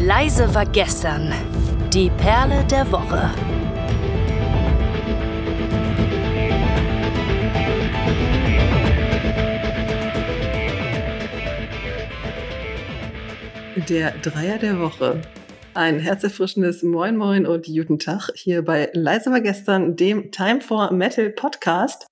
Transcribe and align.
Leise 0.00 0.54
war 0.54 0.64
gestern. 0.64 1.32
Die 1.92 2.08
Perle 2.08 2.64
der 2.66 2.90
Woche. 2.92 3.30
Der 13.88 14.12
Dreier 14.22 14.58
der 14.58 14.78
Woche. 14.78 15.20
Ein 15.74 15.98
herzerfrischendes 15.98 16.84
Moin 16.84 17.16
Moin 17.16 17.44
und 17.44 17.66
guten 17.66 17.98
Tag 17.98 18.30
hier 18.36 18.64
bei 18.64 18.90
Leise 18.92 19.32
war 19.32 19.40
gestern, 19.40 19.96
dem 19.96 20.30
Time 20.30 20.60
for 20.60 20.92
Metal 20.92 21.28
Podcast. 21.30 22.06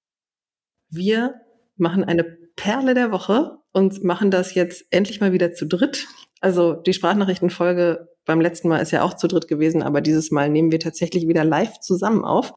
Wir 0.90 1.40
machen 1.76 2.02
eine 2.02 2.24
Perle 2.56 2.94
der 2.94 3.12
Woche 3.12 3.58
und 3.72 4.02
machen 4.02 4.32
das 4.32 4.54
jetzt 4.54 4.86
endlich 4.90 5.20
mal 5.20 5.32
wieder 5.32 5.52
zu 5.52 5.66
dritt. 5.66 6.08
Also 6.40 6.74
die 6.74 6.92
Sprachnachrichtenfolge 6.92 8.08
beim 8.24 8.40
letzten 8.40 8.68
Mal 8.68 8.78
ist 8.78 8.90
ja 8.90 9.02
auch 9.02 9.14
zu 9.14 9.28
dritt 9.28 9.48
gewesen, 9.48 9.82
aber 9.82 10.00
dieses 10.00 10.30
Mal 10.30 10.50
nehmen 10.50 10.72
wir 10.72 10.80
tatsächlich 10.80 11.28
wieder 11.28 11.44
live 11.44 11.78
zusammen 11.80 12.24
auf. 12.24 12.52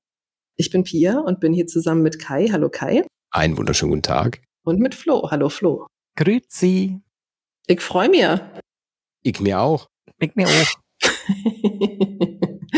Ich 0.58 0.70
bin 0.72 0.84
Pia 0.84 1.20
und 1.20 1.40
bin 1.40 1.54
hier 1.54 1.68
zusammen 1.68 2.02
mit 2.02 2.20
Kai. 2.20 2.50
Hallo 2.52 2.70
Kai. 2.70 3.06
Einen 3.32 3.58
wunderschönen 3.58 3.92
guten 3.92 4.04
Tag. 4.04 4.42
Und 4.66 4.80
mit 4.80 4.96
Flo. 4.96 5.30
Hallo 5.32 5.50
Flo. 5.50 5.88
Grüezi. 6.18 7.00
Ich 7.68 7.82
freue 7.82 8.10
mich. 8.10 8.26
Ich 9.24 9.40
mir 9.40 9.62
auch. 9.62 9.88
Ich 10.20 10.36
mir 10.36 10.48
auch. 10.48 10.74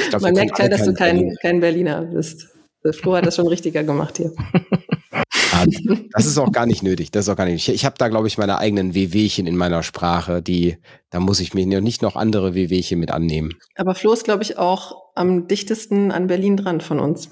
glaub, 0.09 0.21
Man 0.21 0.33
merkt 0.33 0.59
ja, 0.59 0.67
dass 0.67 0.83
du 0.83 0.93
kein, 0.93 1.35
kein 1.41 1.59
Berliner 1.59 2.03
bist. 2.03 2.49
Flo 2.91 3.15
hat 3.15 3.25
das 3.25 3.35
schon 3.35 3.47
richtiger 3.47 3.83
gemacht 3.83 4.17
hier. 4.17 4.33
das 6.11 6.25
ist 6.25 6.37
auch 6.37 6.51
gar 6.51 6.65
nicht 6.65 6.83
nötig. 6.83 7.11
Das 7.11 7.25
ist 7.25 7.29
auch 7.29 7.35
gar 7.35 7.45
nicht. 7.45 7.67
Ich, 7.67 7.73
ich 7.73 7.85
habe 7.85 7.95
da, 7.97 8.07
glaube 8.07 8.27
ich, 8.27 8.37
meine 8.37 8.57
eigenen 8.57 8.95
WWchen 8.95 9.47
in 9.47 9.57
meiner 9.57 9.83
Sprache, 9.83 10.41
die, 10.41 10.77
da 11.09 11.19
muss 11.19 11.39
ich 11.39 11.53
mir 11.53 11.65
nicht 11.81 12.01
noch 12.01 12.15
andere 12.15 12.55
WWchen 12.55 12.99
mit 12.99 13.11
annehmen. 13.11 13.53
Aber 13.75 13.95
Flo 13.95 14.13
ist, 14.13 14.23
glaube 14.23 14.43
ich, 14.43 14.57
auch 14.57 14.95
am 15.15 15.47
dichtesten 15.47 16.11
an 16.11 16.27
Berlin 16.27 16.57
dran 16.57 16.81
von 16.81 16.99
uns. 16.99 17.29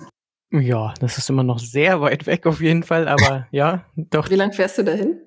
Ja, 0.51 0.93
das 0.99 1.17
ist 1.17 1.29
immer 1.29 1.43
noch 1.43 1.59
sehr 1.59 2.01
weit 2.01 2.25
weg 2.25 2.45
auf 2.47 2.61
jeden 2.61 2.83
Fall, 2.83 3.07
aber 3.07 3.47
ja, 3.51 3.85
doch. 3.95 4.29
Wie 4.29 4.35
lang 4.35 4.51
fährst 4.53 4.77
du 4.77 4.83
dahin? 4.83 5.21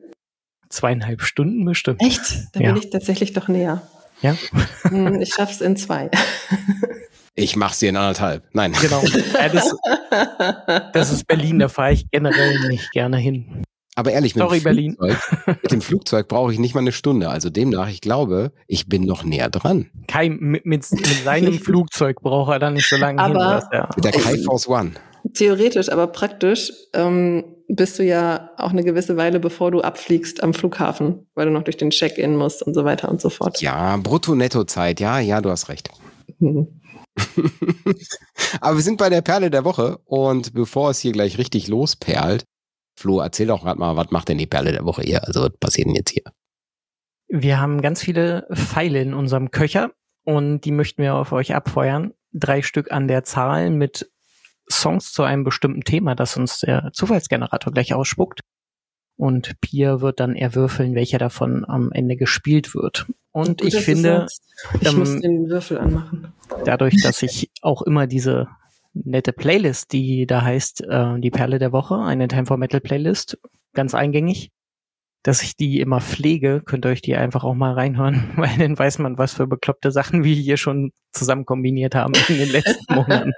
Zweieinhalb 0.69 1.23
Stunden 1.23 1.65
bestimmt. 1.65 2.03
Echt? 2.03 2.49
Da 2.53 2.61
ja. 2.61 2.73
bin 2.73 2.83
ich 2.83 2.91
tatsächlich 2.91 3.33
doch 3.33 3.49
näher. 3.49 3.83
Ja. 4.23 4.37
Hm, 4.83 5.21
ich 5.21 5.35
schaff's 5.35 5.61
in 5.61 5.77
zwei. 5.77 6.11
Ich 7.35 7.57
mache 7.57 7.75
sie 7.75 7.87
in 7.87 7.97
anderthalb. 7.97 8.45
Nein. 8.53 8.73
Genau. 8.81 9.03
Ja, 9.03 9.49
das, 9.49 9.75
das, 10.93 11.13
ist 11.13 11.27
Berlin, 11.27 11.59
da 11.59 11.69
fahre 11.69 11.93
ich 11.93 12.11
generell 12.11 12.69
nicht 12.69 12.93
gerne 12.93 13.17
hin. 13.17 13.65
Aber 13.95 14.13
ehrlich, 14.13 14.35
mit, 14.35 14.43
Sorry, 14.43 14.61
dem, 14.61 14.97
Flugzeug, 14.97 15.19
mit 15.63 15.73
dem 15.73 15.81
Flugzeug 15.83 16.29
brauche 16.29 16.53
ich 16.53 16.59
nicht 16.59 16.75
mal 16.75 16.81
eine 16.81 16.93
Stunde. 16.93 17.29
Also 17.29 17.51
demnach, 17.51 17.89
ich 17.89 18.01
glaube, 18.01 18.53
ich 18.67 18.87
bin 18.87 19.05
noch 19.05 19.23
näher 19.25 19.51
dran. 19.51 19.91
Kai, 20.09 20.31
mit, 20.31 20.65
mit, 20.65 20.91
mit 20.91 21.07
seinem 21.25 21.55
Flugzeug 21.59 22.21
braucht 22.23 22.53
er 22.53 22.59
da 22.59 22.71
nicht 22.71 22.89
so 22.89 22.97
lange 22.97 23.21
aber 23.21 23.59
hin. 23.59 23.69
Ja. 23.73 23.89
Mit 23.95 24.05
der 24.05 24.13
Kai 24.13 24.39
Force 24.39 24.69
One. 24.69 24.93
Theoretisch, 25.35 25.91
aber 25.91 26.07
praktisch 26.09 26.73
ähm, 26.95 27.45
bist 27.69 27.99
du 27.99 28.03
ja 28.03 28.51
auch 28.57 28.71
eine 28.71 28.83
gewisse 28.83 29.17
Weile, 29.17 29.41
bevor 29.41 29.71
du 29.71 29.83
abfliegst 29.83 30.43
am 30.43 30.53
Flughafen, 30.53 31.27
weil 31.35 31.47
du 31.47 31.53
noch 31.53 31.63
durch 31.63 31.77
den 31.77 31.91
Check-in 31.91 32.37
musst 32.37 32.63
und 32.63 32.75
so 32.75 32.85
weiter 32.85 33.09
und 33.11 33.21
so 33.21 33.31
fort. 33.31 33.61
Ja, 33.61 33.97
Brutto-Netto-Zeit. 33.99 35.01
Ja, 35.01 35.19
ja, 35.21 35.41
du 35.41 35.51
hast 35.51 35.69
recht. 35.69 35.91
Mhm. 36.39 36.82
Aber 38.61 38.77
wir 38.77 38.83
sind 38.83 38.99
bei 38.99 39.11
der 39.11 39.23
Perle 39.23 39.51
der 39.51 39.65
Woche 39.65 39.99
und 40.05 40.55
bevor 40.55 40.91
es 40.91 41.01
hier 41.01 41.13
gleich 41.13 41.39
richtig 41.39 41.69
losperlt, 41.69 42.45
Flo, 42.95 43.21
erzähl 43.21 43.47
doch 43.47 43.63
gerade 43.63 43.79
mal, 43.79 43.97
was 43.97 44.11
macht 44.11 44.29
denn 44.29 44.39
die 44.39 44.47
Perle 44.47 44.73
der 44.73 44.85
Woche 44.85 45.03
hier? 45.03 45.27
Also 45.27 45.43
was 45.43 45.57
passiert 45.59 45.89
denn 45.89 45.95
jetzt 45.95 46.11
hier? 46.11 46.25
Wir 47.29 47.61
haben 47.61 47.81
ganz 47.81 48.03
viele 48.03 48.47
Pfeile 48.53 49.01
in 49.01 49.15
unserem 49.15 49.51
Köcher 49.51 49.93
und 50.25 50.61
die 50.61 50.71
möchten 50.71 51.03
wir 51.03 51.15
auf 51.15 51.33
euch 51.33 51.55
abfeuern. 51.55 52.13
Drei 52.33 52.63
Stück 52.63 52.93
an 52.93 53.09
der 53.09 53.25
Zahl 53.25 53.71
mit 53.71 54.11
Songs 54.71 55.13
zu 55.13 55.23
einem 55.23 55.45
bestimmten 55.45 55.83
Thema, 55.83 56.15
das 56.15 56.37
uns 56.37 56.61
der 56.61 56.91
Zufallsgenerator 56.93 57.73
gleich 57.73 57.95
ausspuckt. 57.95 58.41
Und 59.23 59.61
Pia 59.61 60.01
wird 60.01 60.19
dann 60.19 60.35
erwürfeln, 60.35 60.97
welcher 60.97 61.19
davon 61.19 61.65
am 61.65 61.93
Ende 61.93 62.17
gespielt 62.17 62.75
wird. 62.75 63.07
Und 63.31 63.61
Gut, 63.61 63.73
ich 63.73 63.77
finde, 63.77 64.27
ich 64.81 64.89
ähm, 64.89 64.99
muss 64.99 65.21
den 65.21 65.49
Würfel 65.49 65.79
anmachen. 65.79 66.33
Dadurch, 66.65 67.01
dass 67.05 67.23
ich 67.23 67.49
auch 67.61 67.83
immer 67.83 68.09
diese 68.09 68.49
nette 68.95 69.33
Playlist, 69.33 69.93
die 69.93 70.27
da 70.27 70.43
heißt 70.43 70.83
äh, 70.89 71.21
die 71.21 71.31
Perle 71.31 71.61
der 71.61 71.71
Woche, 71.71 72.01
eine 72.01 72.27
Time 72.27 72.47
for 72.47 72.57
Metal 72.57 72.81
Playlist, 72.81 73.39
ganz 73.75 73.95
eingängig, 73.95 74.51
dass 75.23 75.45
ich 75.45 75.57
die 75.57 75.79
immer 75.79 76.01
pflege, 76.01 76.61
könnt 76.61 76.85
ihr 76.85 76.89
euch 76.89 77.03
die 77.03 77.15
einfach 77.15 77.45
auch 77.45 77.55
mal 77.55 77.75
reinhören, 77.75 78.25
weil 78.37 78.59
dann 78.59 78.77
weiß 78.77 78.99
man, 78.99 79.19
was 79.19 79.35
für 79.35 79.47
bekloppte 79.47 79.93
Sachen 79.93 80.25
wir 80.25 80.35
hier 80.35 80.57
schon 80.57 80.91
zusammen 81.13 81.47
kombiniert 81.47 81.95
haben 81.95 82.15
in 82.27 82.39
den 82.39 82.51
letzten 82.51 82.93
Monaten. 82.93 83.35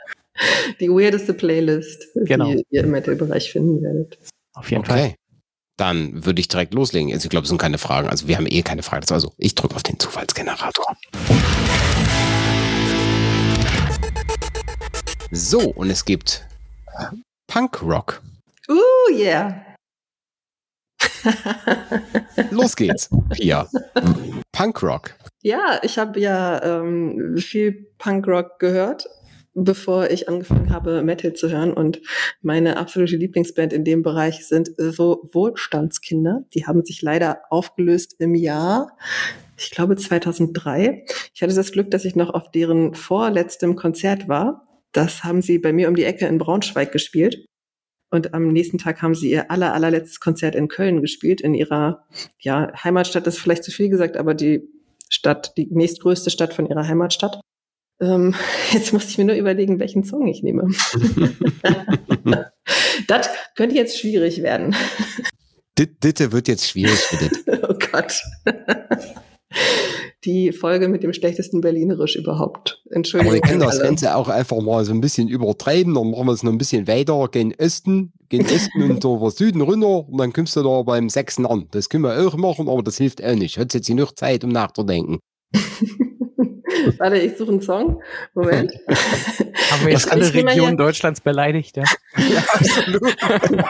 Die 0.81 0.89
weirdeste 0.89 1.35
Playlist, 1.35 2.09
genau. 2.15 2.47
die 2.47 2.65
ihr 2.71 2.85
im 2.85 2.91
Metal-Bereich 2.91 3.53
finden 3.53 3.83
werdet. 3.83 4.17
Auf 4.55 4.71
jeden 4.71 4.81
okay. 4.81 4.91
Fall 4.91 5.15
dann 5.77 6.25
würde 6.25 6.41
ich 6.41 6.49
direkt 6.49 6.75
loslegen. 6.75 7.13
Also 7.13 7.27
ich 7.27 7.31
glaube, 7.31 7.45
es 7.45 7.49
sind 7.49 7.59
keine 7.59 7.79
Fragen. 7.79 8.09
Also 8.09 8.29
wir 8.29 8.37
haben 8.37 8.47
eh 8.47 8.63
keine 8.63 8.83
Fragen. 8.83 9.05
Also 9.11 9.33
ich 9.39 9.55
drücke 9.55 9.75
auf 9.75 9.83
den 9.83 9.99
Zufallsgenerator. 9.99 10.97
So, 15.31 15.61
und 15.61 15.91
es 15.91 16.05
gibt 16.05 16.47
Punkrock. 17.49 18.23
Uh, 18.69 19.13
yeah. 19.13 19.61
Los 22.51 22.77
geht's, 22.77 23.11
Pia. 23.31 23.69
Punkrock. 24.53 25.15
Ja, 25.43 25.81
ich 25.83 25.99
habe 25.99 26.21
ja 26.21 26.63
ähm, 26.63 27.37
viel 27.39 27.89
Punkrock 27.99 28.59
gehört 28.59 29.07
bevor 29.55 30.11
ich 30.11 30.29
angefangen 30.29 30.71
habe, 30.71 31.03
Metal 31.03 31.33
zu 31.33 31.51
hören. 31.51 31.73
Und 31.73 32.01
meine 32.43 32.77
absolute 32.77 33.17
Lieblingsband 33.17 33.73
in 33.73 33.85
dem 33.85 34.03
Bereich 34.03 34.47
sind 34.47 34.71
so 34.77 35.29
Wohlstandskinder. 35.33 36.45
Die 36.55 36.67
haben 36.67 36.85
sich 36.85 37.03
leider 37.03 37.43
aufgelöst 37.51 38.17
im 38.19 38.35
Jahr, 38.35 38.97
ich 39.57 39.71
glaube 39.71 39.97
2003. 39.97 41.05
Ich 41.33 41.43
hatte 41.43 41.55
das 41.55 41.73
Glück, 41.73 41.91
dass 41.91 42.05
ich 42.05 42.17
noch 42.17 42.31
auf 42.31 42.51
deren 42.51 42.95
vorletztem 42.95 43.77
Konzert 43.77 44.29
war. 44.29 44.63
Das 44.93 45.25
haben 45.25 45.43
sie 45.43 45.59
bei 45.59 45.73
mir 45.73 45.89
um 45.89 45.95
die 45.95 46.05
Ecke 46.05 46.27
in 46.27 46.39
Braunschweig 46.39 46.93
gespielt. 46.93 47.47
Und 48.11 48.33
am 48.33 48.49
nächsten 48.49 48.79
Tag 48.79 49.03
haben 49.03 49.15
sie 49.15 49.31
ihr 49.31 49.51
aller, 49.51 49.75
allerletztes 49.75 50.21
Konzert 50.21 50.55
in 50.55 50.69
Köln 50.69 51.01
gespielt, 51.01 51.41
in 51.41 51.55
ihrer 51.55 52.05
ja, 52.39 52.73
Heimatstadt, 52.85 53.27
das 53.27 53.37
ist 53.37 53.41
vielleicht 53.41 53.65
zu 53.65 53.73
viel 53.73 53.89
gesagt, 53.89 54.17
aber 54.17 54.35
die 54.35 54.69
Stadt, 55.09 55.57
die 55.57 55.67
nächstgrößte 55.67 56.31
Stadt 56.31 56.55
von 56.55 56.67
ihrer 56.67 56.87
Heimatstadt. 56.87 57.41
Ähm, 58.01 58.35
jetzt 58.73 58.93
muss 58.93 59.09
ich 59.09 59.19
mir 59.19 59.25
nur 59.25 59.37
überlegen, 59.37 59.79
welchen 59.79 60.05
Song 60.05 60.27
ich 60.27 60.43
nehme. 60.43 60.69
das 63.07 63.29
könnte 63.57 63.75
jetzt 63.75 63.99
schwierig 63.99 64.43
werden. 64.43 64.75
Ditte 65.79 66.33
wird 66.33 66.49
jetzt 66.49 66.69
schwierig 66.69 66.99
für 66.99 67.17
dich. 67.17 67.39
oh 67.69 67.75
Gott. 67.93 68.23
Die 70.25 70.53
Folge 70.53 70.89
mit 70.89 71.03
dem 71.03 71.13
schlechtesten 71.13 71.61
Berlinerisch 71.61 72.17
überhaupt. 72.17 72.83
Entschuldigung. 72.91 73.35
Aber 73.35 73.43
wir 73.43 73.49
können 73.49 73.61
das 73.61 73.81
Ganze 73.81 74.15
auch 74.17 74.29
einfach 74.29 74.61
mal 74.63 74.85
so 74.85 74.93
ein 74.93 75.01
bisschen 75.01 75.29
übertreiben. 75.29 75.95
Dann 75.95 76.11
machen 76.11 76.27
wir 76.27 76.33
es 76.33 76.43
noch 76.43 76.53
ein 76.53 76.59
bisschen 76.59 76.87
weiter 76.87 77.29
gegen 77.31 77.55
Osten, 77.59 78.13
gegen 78.29 78.47
Osten 78.47 78.83
und 78.83 79.05
über 79.05 79.31
Süden 79.31 79.61
runter. 79.61 80.09
Und 80.09 80.17
dann 80.19 80.33
kommst 80.33 80.57
du 80.57 80.63
da 80.63 80.83
beim 80.83 81.09
Sechsten 81.09 81.45
an. 81.45 81.67
Das 81.73 81.89
können 81.89 82.05
wir 82.05 82.27
auch 82.27 82.37
machen, 82.37 82.69
aber 82.69 82.83
das 82.83 82.97
hilft 82.99 83.23
auch 83.23 83.35
nicht. 83.35 83.59
Hat 83.59 83.75
jetzt 83.75 83.89
genug 83.89 84.17
Zeit, 84.17 84.45
um 84.45 84.51
nachzudenken. 84.51 85.19
Warte, 86.99 87.19
ich 87.19 87.37
suche 87.37 87.53
einen 87.53 87.61
Song. 87.61 88.03
Moment. 88.35 88.73
Haben 88.89 89.85
wir 89.85 89.93
jetzt 89.93 90.11
alle 90.11 90.33
Regionen 90.33 90.77
Deutschlands 90.77 91.21
beleidigt, 91.21 91.77
ja? 91.77 91.85
ja, 92.17 92.41
absolut. 92.53 93.17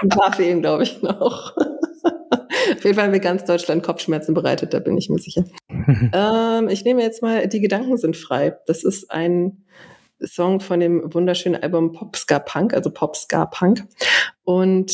Ein 0.03 0.09
paar 0.09 0.33
fehlen, 0.33 0.63
glaube 0.63 0.85
ich, 0.85 1.03
noch. 1.03 1.57
Auf 1.57 2.85
jeden 2.85 2.95
Fall 2.95 3.05
haben 3.05 3.13
wir 3.13 3.21
ganz 3.21 3.45
Deutschland 3.45 3.83
Kopfschmerzen 3.83 4.35
bereitet, 4.35 4.75
da 4.75 4.79
bin 4.79 4.97
ich 4.97 5.09
mir 5.09 5.19
sicher. 5.19 5.45
ähm, 5.69 6.69
ich 6.69 6.85
nehme 6.85 7.03
jetzt 7.03 7.23
mal 7.23 7.47
Die 7.49 7.61
Gedanken 7.61 7.97
sind 7.97 8.17
frei. 8.17 8.57
Das 8.67 8.85
ist 8.85 9.11
ein 9.11 9.65
Song 10.21 10.61
von 10.61 10.81
dem 10.81 11.13
wunderschönen 11.13 11.63
Album 11.63 11.93
Popska 11.93 12.39
Punk, 12.39 12.75
also 12.75 12.91
Popska 12.91 13.47
Punk. 13.47 13.85
Und 14.45 14.93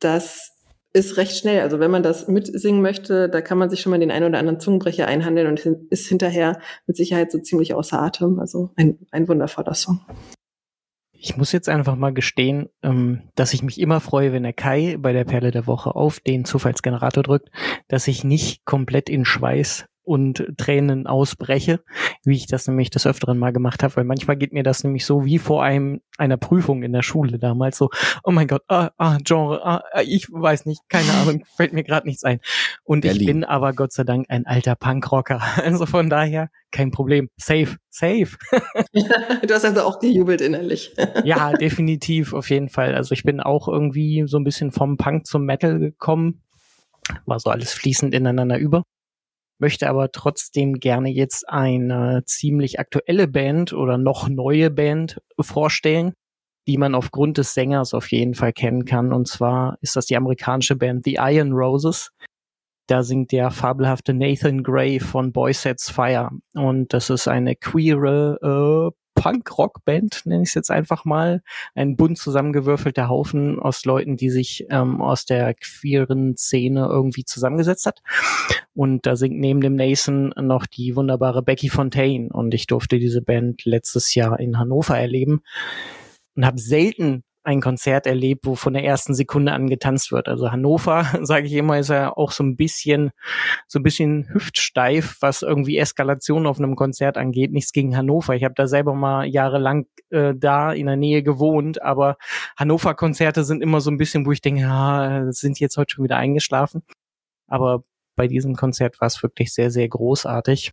das 0.00 0.52
ist 0.92 1.16
recht 1.16 1.36
schnell. 1.36 1.60
Also 1.60 1.80
wenn 1.80 1.90
man 1.90 2.02
das 2.02 2.28
mitsingen 2.28 2.82
möchte, 2.82 3.28
da 3.28 3.40
kann 3.40 3.58
man 3.58 3.70
sich 3.70 3.80
schon 3.80 3.90
mal 3.90 3.98
den 3.98 4.10
einen 4.10 4.26
oder 4.26 4.38
anderen 4.38 4.60
Zungenbrecher 4.60 5.06
einhandeln 5.06 5.48
und 5.48 5.64
ist 5.90 6.06
hinterher 6.06 6.60
mit 6.86 6.96
Sicherheit 6.96 7.32
so 7.32 7.38
ziemlich 7.38 7.74
außer 7.74 8.00
Atem. 8.00 8.38
Also 8.38 8.70
ein, 8.76 8.98
ein 9.10 9.28
wundervoller 9.28 9.74
Song. 9.74 10.00
Ich 11.12 11.36
muss 11.36 11.52
jetzt 11.52 11.68
einfach 11.68 11.94
mal 11.94 12.12
gestehen, 12.12 12.68
ähm, 12.82 13.22
dass 13.36 13.54
ich 13.54 13.62
mich 13.62 13.80
immer 13.80 14.00
freue, 14.00 14.32
wenn 14.32 14.42
der 14.42 14.52
Kai 14.52 14.96
bei 14.98 15.12
der 15.12 15.24
Perle 15.24 15.52
der 15.52 15.68
Woche 15.68 15.94
auf 15.94 16.18
den 16.18 16.44
Zufallsgenerator 16.44 17.22
drückt, 17.22 17.50
dass 17.86 18.08
ich 18.08 18.24
nicht 18.24 18.64
komplett 18.64 19.08
in 19.08 19.24
Schweiß 19.24 19.86
und 20.04 20.44
Tränen 20.56 21.06
ausbreche, 21.06 21.80
wie 22.24 22.36
ich 22.36 22.46
das 22.46 22.66
nämlich 22.66 22.90
des 22.90 23.06
Öfteren 23.06 23.38
mal 23.38 23.52
gemacht 23.52 23.82
habe, 23.82 23.96
weil 23.96 24.04
manchmal 24.04 24.36
geht 24.36 24.52
mir 24.52 24.62
das 24.62 24.82
nämlich 24.84 25.06
so 25.06 25.24
wie 25.24 25.38
vor 25.38 25.62
einem 25.62 26.00
einer 26.18 26.36
Prüfung 26.36 26.82
in 26.82 26.92
der 26.92 27.02
Schule 27.02 27.38
damals 27.38 27.78
so, 27.78 27.90
oh 28.24 28.30
mein 28.30 28.48
Gott, 28.48 28.62
ah, 28.68 28.90
ah 28.98 29.18
Genre, 29.22 29.64
ah, 29.64 29.82
ah 29.92 30.02
ich 30.02 30.28
weiß 30.30 30.66
nicht, 30.66 30.82
keine 30.88 31.10
Ahnung, 31.22 31.44
fällt 31.56 31.72
mir 31.72 31.84
gerade 31.84 32.06
nichts 32.06 32.24
ein. 32.24 32.40
Und 32.84 33.02
Berlin. 33.02 33.20
ich 33.20 33.26
bin 33.26 33.44
aber 33.44 33.72
Gott 33.72 33.92
sei 33.92 34.04
Dank 34.04 34.26
ein 34.28 34.46
alter 34.46 34.74
Punkrocker, 34.74 35.40
also 35.64 35.86
von 35.86 36.10
daher 36.10 36.50
kein 36.70 36.90
Problem, 36.90 37.28
safe, 37.36 37.76
safe. 37.90 38.36
du 38.92 39.54
hast 39.54 39.64
also 39.64 39.82
auch 39.82 39.98
gejubelt 40.00 40.40
innerlich. 40.40 40.94
ja, 41.24 41.52
definitiv, 41.52 42.32
auf 42.32 42.50
jeden 42.50 42.70
Fall. 42.70 42.94
Also 42.94 43.12
ich 43.12 43.24
bin 43.24 43.40
auch 43.40 43.68
irgendwie 43.68 44.24
so 44.26 44.38
ein 44.38 44.44
bisschen 44.44 44.72
vom 44.72 44.96
Punk 44.96 45.26
zum 45.26 45.44
Metal 45.44 45.78
gekommen, 45.78 46.42
war 47.26 47.38
so 47.38 47.50
alles 47.50 47.72
fließend 47.72 48.14
ineinander 48.14 48.58
über 48.58 48.84
möchte 49.62 49.88
aber 49.88 50.10
trotzdem 50.10 50.74
gerne 50.80 51.08
jetzt 51.08 51.48
eine 51.48 52.24
ziemlich 52.26 52.80
aktuelle 52.80 53.28
Band 53.28 53.72
oder 53.72 53.96
noch 53.96 54.28
neue 54.28 54.70
Band 54.70 55.22
vorstellen, 55.40 56.14
die 56.66 56.78
man 56.78 56.96
aufgrund 56.96 57.38
des 57.38 57.54
Sängers 57.54 57.94
auf 57.94 58.10
jeden 58.10 58.34
Fall 58.34 58.52
kennen 58.52 58.84
kann. 58.84 59.12
Und 59.12 59.28
zwar 59.28 59.78
ist 59.80 59.94
das 59.94 60.06
die 60.06 60.16
amerikanische 60.16 60.74
Band 60.74 61.04
The 61.04 61.18
Iron 61.20 61.52
Roses. 61.52 62.10
Da 62.88 63.04
singt 63.04 63.30
der 63.30 63.52
fabelhafte 63.52 64.12
Nathan 64.12 64.64
Gray 64.64 64.98
von 64.98 65.32
Boy 65.32 65.52
Sets 65.52 65.88
Fire. 65.88 66.30
Und 66.54 66.92
das 66.92 67.08
ist 67.08 67.28
eine 67.28 67.54
queere 67.54 68.92
äh, 68.92 69.01
Punk-Rock-Band, 69.14 70.22
nenne 70.24 70.42
ich 70.42 70.50
es 70.50 70.54
jetzt 70.54 70.70
einfach 70.70 71.04
mal. 71.04 71.42
Ein 71.74 71.96
bunt 71.96 72.18
zusammengewürfelter 72.18 73.08
Haufen 73.08 73.58
aus 73.58 73.84
Leuten, 73.84 74.16
die 74.16 74.30
sich 74.30 74.66
ähm, 74.70 75.00
aus 75.00 75.24
der 75.24 75.54
queeren 75.54 76.36
Szene 76.36 76.86
irgendwie 76.90 77.24
zusammengesetzt 77.24 77.86
hat. 77.86 78.00
Und 78.74 79.06
da 79.06 79.16
singt 79.16 79.38
neben 79.38 79.60
dem 79.60 79.76
Nathan 79.76 80.32
noch 80.40 80.66
die 80.66 80.96
wunderbare 80.96 81.42
Becky 81.42 81.68
Fontaine. 81.68 82.30
Und 82.32 82.54
ich 82.54 82.66
durfte 82.66 82.98
diese 82.98 83.22
Band 83.22 83.64
letztes 83.64 84.14
Jahr 84.14 84.40
in 84.40 84.58
Hannover 84.58 84.98
erleben 84.98 85.42
und 86.34 86.46
habe 86.46 86.58
selten 86.58 87.24
ein 87.44 87.60
Konzert 87.60 88.06
erlebt, 88.06 88.46
wo 88.46 88.54
von 88.54 88.72
der 88.72 88.84
ersten 88.84 89.14
Sekunde 89.14 89.52
an 89.52 89.68
getanzt 89.68 90.12
wird. 90.12 90.28
Also 90.28 90.52
Hannover, 90.52 91.04
sage 91.22 91.46
ich 91.46 91.52
immer, 91.54 91.78
ist 91.78 91.90
ja 91.90 92.16
auch 92.16 92.30
so 92.30 92.44
ein 92.44 92.56
bisschen, 92.56 93.10
so 93.66 93.78
ein 93.78 93.82
bisschen 93.82 94.28
hüftsteif, 94.32 95.16
was 95.20 95.42
irgendwie 95.42 95.78
Eskalation 95.78 96.46
auf 96.46 96.58
einem 96.58 96.76
Konzert 96.76 97.18
angeht. 97.18 97.52
Nichts 97.52 97.72
gegen 97.72 97.96
Hannover. 97.96 98.34
Ich 98.34 98.44
habe 98.44 98.54
da 98.54 98.66
selber 98.66 98.94
mal 98.94 99.26
jahrelang 99.26 99.86
äh, 100.10 100.34
da 100.36 100.72
in 100.72 100.86
der 100.86 100.96
Nähe 100.96 101.22
gewohnt, 101.22 101.82
aber 101.82 102.16
Hannover-Konzerte 102.56 103.44
sind 103.44 103.62
immer 103.62 103.80
so 103.80 103.90
ein 103.90 103.98
bisschen, 103.98 104.24
wo 104.26 104.32
ich 104.32 104.40
denke, 104.40 104.60
ja, 104.62 105.26
sind 105.30 105.58
jetzt 105.58 105.76
heute 105.76 105.94
schon 105.94 106.04
wieder 106.04 106.16
eingeschlafen. 106.16 106.82
Aber 107.48 107.84
bei 108.16 108.28
diesem 108.28 108.54
Konzert 108.54 109.00
war 109.00 109.06
es 109.06 109.22
wirklich 109.22 109.52
sehr, 109.52 109.70
sehr 109.70 109.88
großartig, 109.88 110.72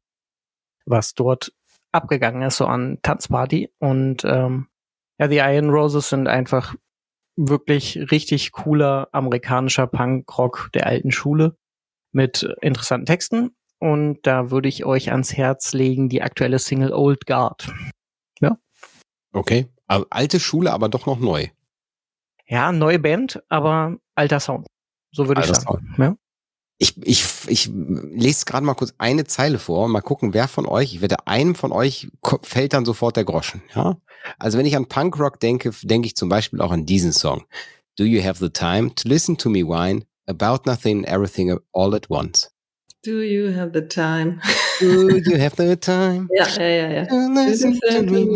was 0.85 1.13
dort 1.13 1.51
abgegangen 1.91 2.43
ist, 2.43 2.57
so 2.57 2.65
an 2.65 2.99
Tanzparty. 3.01 3.71
Und 3.79 4.23
ähm, 4.25 4.67
ja, 5.19 5.27
die 5.27 5.37
Iron 5.37 5.69
Roses 5.69 6.09
sind 6.09 6.27
einfach 6.27 6.75
wirklich 7.35 8.11
richtig 8.11 8.51
cooler 8.51 9.07
amerikanischer 9.11 9.87
Punkrock 9.87 10.69
der 10.73 10.87
alten 10.87 11.11
Schule 11.11 11.55
mit 12.11 12.43
interessanten 12.61 13.05
Texten. 13.05 13.55
Und 13.79 14.19
da 14.23 14.51
würde 14.51 14.67
ich 14.67 14.85
euch 14.85 15.11
ans 15.11 15.37
Herz 15.37 15.73
legen 15.73 16.09
die 16.09 16.21
aktuelle 16.21 16.59
Single 16.59 16.91
Old 16.91 17.25
Guard. 17.25 17.71
Ja. 18.41 18.57
Okay. 19.31 19.67
Also 19.87 20.05
alte 20.09 20.39
Schule, 20.39 20.71
aber 20.71 20.89
doch 20.89 21.05
noch 21.05 21.19
neu. 21.19 21.47
Ja, 22.47 22.71
neue 22.71 22.99
Band, 22.99 23.41
aber 23.47 23.97
alter 24.15 24.39
Sound. 24.39 24.67
So 25.11 25.27
würde 25.27 25.41
ich 25.41 25.47
sagen. 25.47 25.95
Ja. 25.97 26.15
Ich, 26.81 26.95
ich, 27.03 27.25
ich 27.47 27.69
lese 27.73 28.45
gerade 28.45 28.65
mal 28.65 28.73
kurz 28.73 28.93
eine 28.97 29.25
Zeile 29.25 29.59
vor, 29.59 29.89
mal 29.89 30.01
gucken, 30.01 30.33
wer 30.33 30.47
von 30.47 30.65
euch, 30.65 30.93
ich 30.93 31.01
wette, 31.01 31.27
einem 31.27 31.53
von 31.53 31.73
euch 31.73 32.07
fällt 32.41 32.71
dann 32.71 32.85
sofort 32.85 33.17
der 33.17 33.25
Groschen, 33.25 33.61
ja? 33.75 33.97
Also 34.37 34.57
wenn 34.57 34.65
ich 34.65 34.77
an 34.77 34.87
Punkrock 34.87 35.39
denke, 35.39 35.71
denke 35.83 36.07
ich 36.07 36.15
zum 36.15 36.29
Beispiel 36.29 36.61
auch 36.61 36.71
an 36.71 36.85
diesen 36.85 37.11
Song. 37.11 37.43
Do 37.97 38.05
you 38.05 38.23
have 38.23 38.39
the 38.39 38.49
time 38.49 38.95
to 38.95 39.09
listen 39.09 39.37
to 39.37 39.49
me 39.49 39.59
whine 39.59 40.05
about 40.25 40.61
nothing, 40.65 41.03
everything 41.03 41.57
all 41.73 41.93
at 41.93 42.09
once? 42.09 42.49
Do 43.03 43.21
you 43.21 43.53
have 43.55 43.71
the 43.73 43.87
time? 43.87 44.41
Do 44.79 45.09
you 45.09 45.37
have 45.37 45.55
the 45.57 45.75
time? 45.77 46.27
ja, 46.37 46.47
ja, 46.57 46.67
ja, 46.67 46.89
ja. 46.89 47.05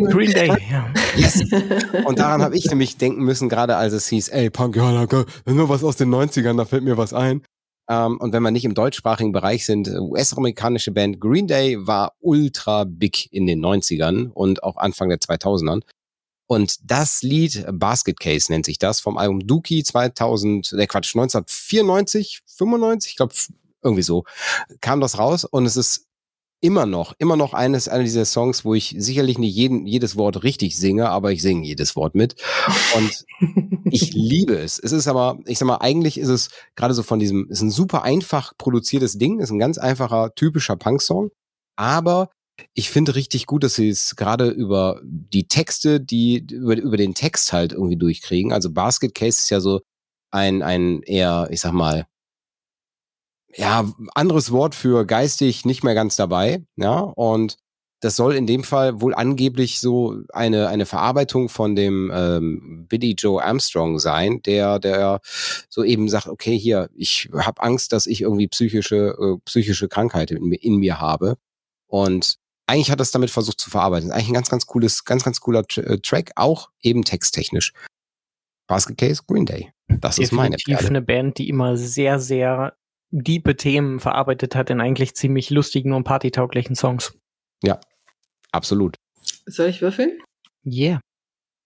Green 0.09 0.31
Day, 0.31 0.47
ja. 0.69 0.89
Yes. 1.17 1.41
Und 2.05 2.19
daran 2.19 2.41
habe 2.41 2.57
ich 2.57 2.69
nämlich 2.69 2.97
denken 2.97 3.23
müssen, 3.23 3.49
gerade 3.49 3.75
als 3.75 3.93
es 3.93 4.07
hieß, 4.07 4.29
ey, 4.29 4.49
Punk, 4.49 4.77
ja, 4.77 5.05
nur 5.45 5.69
was 5.69 5.83
aus 5.83 5.97
den 5.97 6.13
90ern, 6.13 6.57
da 6.57 6.63
fällt 6.63 6.83
mir 6.83 6.97
was 6.97 7.13
ein. 7.13 7.41
Ähm, 7.89 8.17
und 8.17 8.33
wenn 8.33 8.43
wir 8.43 8.51
nicht 8.51 8.65
im 8.65 8.73
deutschsprachigen 8.73 9.31
Bereich 9.31 9.65
sind, 9.65 9.89
US-amerikanische 9.89 10.91
Band 10.91 11.19
Green 11.19 11.47
Day 11.47 11.85
war 11.85 12.13
ultra 12.19 12.85
big 12.85 13.31
in 13.33 13.45
den 13.45 13.63
90ern 13.63 14.29
und 14.31 14.63
auch 14.63 14.77
Anfang 14.77 15.09
der 15.09 15.19
2000ern. 15.19 15.81
Und 16.47 16.77
das 16.83 17.23
Lied, 17.23 17.65
Basket 17.71 18.19
Case 18.19 18.51
nennt 18.51 18.65
sich 18.65 18.77
das, 18.77 18.99
vom 18.99 19.17
Album 19.17 19.39
Dookie 19.45 19.83
2000, 19.83 20.73
der 20.73 20.87
Quatsch, 20.87 21.15
1994, 21.15 22.41
95, 22.45 23.11
ich 23.11 23.17
glaube, 23.17 23.33
irgendwie 23.81 24.03
so, 24.03 24.23
kam 24.81 25.01
das 25.01 25.17
raus 25.17 25.45
und 25.45 25.65
es 25.65 25.77
ist 25.77 26.05
immer 26.63 26.85
noch, 26.85 27.13
immer 27.19 27.35
noch 27.35 27.53
eines, 27.53 27.89
einer 27.89 28.05
dieser 28.05 28.23
Songs, 28.23 28.63
wo 28.63 28.73
ich 28.73 28.95
sicherlich 28.97 29.37
nicht 29.37 29.53
jeden, 29.53 29.85
jedes 29.85 30.15
Wort 30.15 30.43
richtig 30.43 30.77
singe, 30.77 31.09
aber 31.09 31.33
ich 31.33 31.41
singe 31.41 31.67
jedes 31.67 31.97
Wort 31.97 32.15
mit. 32.15 32.35
Und 32.95 33.25
ich 33.91 34.13
liebe 34.13 34.55
es. 34.55 34.79
Es 34.79 34.93
ist 34.93 35.09
aber, 35.09 35.39
ich 35.45 35.59
sag 35.59 35.67
mal, 35.67 35.79
eigentlich 35.81 36.17
ist 36.17 36.29
es 36.29 36.49
gerade 36.75 36.93
so 36.93 37.03
von 37.03 37.19
diesem, 37.19 37.49
ist 37.49 37.61
ein 37.61 37.69
super 37.69 38.03
einfach 38.03 38.53
produziertes 38.57 39.17
Ding, 39.17 39.41
ist 39.41 39.51
ein 39.51 39.59
ganz 39.59 39.77
einfacher, 39.77 40.33
typischer 40.35 40.77
Punk-Song. 40.77 41.31
Aber 41.75 42.29
ich 42.73 42.89
finde 42.89 43.15
richtig 43.15 43.45
gut, 43.45 43.65
dass 43.65 43.75
sie 43.75 43.89
es 43.89 44.15
gerade 44.15 44.47
über 44.47 45.01
die 45.03 45.49
Texte, 45.49 45.99
die 45.99 46.45
über, 46.49 46.77
über 46.77 46.95
den 46.95 47.13
Text 47.13 47.51
halt 47.51 47.73
irgendwie 47.73 47.97
durchkriegen. 47.97 48.53
Also 48.53 48.71
Basket 48.71 49.13
Case 49.13 49.39
ist 49.41 49.49
ja 49.49 49.59
so 49.59 49.81
ein, 50.31 50.61
ein 50.61 51.01
eher, 51.01 51.49
ich 51.51 51.59
sag 51.59 51.73
mal, 51.73 52.05
ja, 53.55 53.91
anderes 54.15 54.51
Wort 54.51 54.75
für 54.75 55.05
geistig 55.05 55.65
nicht 55.65 55.83
mehr 55.83 55.95
ganz 55.95 56.15
dabei, 56.15 56.63
ja, 56.75 56.99
und 56.99 57.57
das 58.03 58.17
soll 58.17 58.35
in 58.35 58.45
dem 58.45 58.65
Fall 58.65 58.99
wohl 58.99 59.15
angeblich 59.15 59.79
so 59.79 60.17
eine, 60.33 60.67
eine 60.67 60.85
Verarbeitung 60.85 61.47
von 61.47 61.73
dem 61.73 62.11
ähm, 62.13 62.85
Billy 62.89 63.15
Joe 63.17 63.41
Armstrong 63.41 63.97
sein, 63.97 64.41
der, 64.41 64.77
der 64.79 65.21
so 65.69 65.85
eben 65.85 66.09
sagt, 66.09 66.27
okay, 66.27 66.57
hier, 66.57 66.89
ich 66.95 67.29
habe 67.33 67.63
Angst, 67.63 67.93
dass 67.93 68.05
ich 68.05 68.21
irgendwie 68.21 68.49
psychische, 68.49 69.15
äh, 69.17 69.37
psychische 69.45 69.87
Krankheit 69.87 70.31
in, 70.31 70.51
in, 70.51 70.75
mir 70.75 70.99
habe. 70.99 71.37
Und 71.87 72.39
eigentlich 72.67 72.91
hat 72.91 72.99
er 72.99 73.03
es 73.03 73.11
damit 73.11 73.29
versucht 73.29 73.61
zu 73.61 73.69
verarbeiten. 73.69 74.11
Eigentlich 74.11 74.27
ein 74.27 74.33
ganz, 74.33 74.49
ganz 74.49 74.65
cooles, 74.65 75.05
ganz, 75.05 75.23
ganz 75.23 75.39
cooler 75.39 75.63
äh, 75.77 75.97
Track, 75.99 76.33
auch 76.35 76.71
eben 76.81 77.05
texttechnisch. 77.05 77.71
Basket 78.67 78.97
Case 78.97 79.21
Green 79.25 79.45
Day. 79.45 79.71
Das 79.87 80.15
Definitiv 80.15 80.23
ist 80.23 80.31
meine 80.33 80.55
Definitiv 80.57 80.89
eine 80.89 81.01
Band, 81.01 81.37
die 81.37 81.47
immer 81.47 81.77
sehr, 81.77 82.19
sehr 82.19 82.73
diepe 83.13 83.55
Themen 83.55 83.99
verarbeitet 83.99 84.55
hat 84.55 84.69
in 84.69 84.81
eigentlich 84.81 85.15
ziemlich 85.15 85.49
lustigen 85.51 85.93
und 85.93 86.03
partytauglichen 86.03 86.75
Songs. 86.75 87.15
Ja, 87.63 87.79
absolut. 88.51 88.95
Soll 89.45 89.69
ich 89.69 89.81
würfeln? 89.81 90.19
Yeah. 90.65 90.99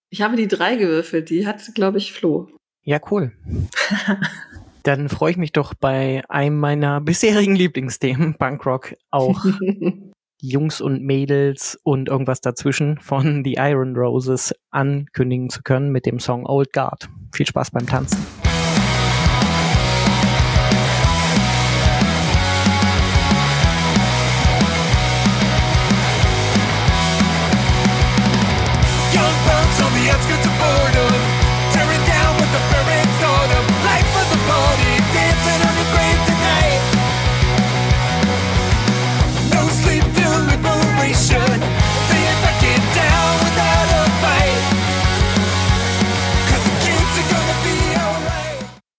Ich 0.09 0.21
habe 0.21 0.35
die 0.35 0.47
drei 0.47 0.75
gewürfelt, 0.75 1.29
die 1.29 1.47
hat, 1.47 1.61
glaube 1.73 1.97
ich, 1.97 2.13
Flo. 2.13 2.49
Ja, 2.83 2.99
cool. 3.11 3.31
Dann 4.83 5.09
freue 5.09 5.31
ich 5.31 5.37
mich 5.37 5.51
doch 5.51 5.73
bei 5.73 6.23
einem 6.29 6.59
meiner 6.59 7.01
bisherigen 7.01 7.55
Lieblingsthemen, 7.55 8.35
Punkrock, 8.35 8.95
auch 9.11 9.43
Jungs 10.41 10.81
und 10.81 11.03
Mädels 11.03 11.77
und 11.83 12.09
irgendwas 12.09 12.41
dazwischen 12.41 12.99
von 12.99 13.43
The 13.43 13.55
Iron 13.57 13.95
Roses 13.97 14.53
ankündigen 14.71 15.49
zu 15.49 15.61
können 15.63 15.91
mit 15.91 16.05
dem 16.05 16.19
Song 16.19 16.45
Old 16.45 16.71
Guard. 16.73 17.09
Viel 17.33 17.47
Spaß 17.47 17.71
beim 17.71 17.87
Tanzen. 17.87 18.46